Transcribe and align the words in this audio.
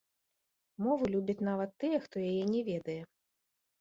Мову 0.85 1.09
любяць 1.15 1.45
нават 1.49 1.71
тыя, 1.83 1.97
хто 2.07 2.15
яе 2.31 2.43
не 2.57 2.61
ведае. 2.71 3.01